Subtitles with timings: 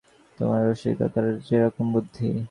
[0.39, 2.27] তোমার রসিকদাদার যেরকম বুদ্ধি!